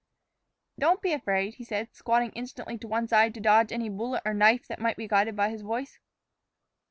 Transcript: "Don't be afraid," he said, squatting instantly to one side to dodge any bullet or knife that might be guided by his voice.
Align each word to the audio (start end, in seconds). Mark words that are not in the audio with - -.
"Don't 0.79 0.99
be 0.99 1.13
afraid," 1.13 1.53
he 1.53 1.63
said, 1.63 1.93
squatting 1.93 2.31
instantly 2.31 2.75
to 2.79 2.87
one 2.87 3.07
side 3.07 3.35
to 3.35 3.39
dodge 3.39 3.71
any 3.71 3.87
bullet 3.87 4.23
or 4.25 4.33
knife 4.33 4.67
that 4.67 4.79
might 4.81 4.97
be 4.97 5.07
guided 5.07 5.35
by 5.35 5.49
his 5.49 5.61
voice. 5.61 5.99